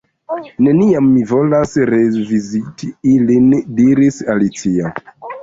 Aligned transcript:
"Neniam 0.67 1.03
mi 1.09 1.19
volos 1.31 1.75
reviziti 1.91 2.91
ilin" 3.13 3.45
diris 3.83 4.19
Alicio. 4.37 4.97